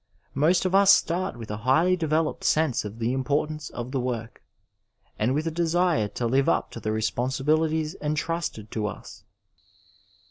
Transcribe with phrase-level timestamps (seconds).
[0.33, 4.29] Most of us start with a highly developed sense of the importance of the wod^
[5.19, 9.23] and with a desire to live up to the responsibilities ^itmsted to us.